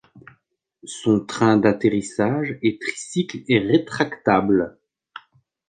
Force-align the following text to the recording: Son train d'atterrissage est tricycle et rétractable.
Son 1.03 1.23
train 1.27 1.57
d'atterrissage 1.57 2.57
est 2.63 2.81
tricycle 2.81 3.43
et 3.47 3.59
rétractable. 3.59 4.79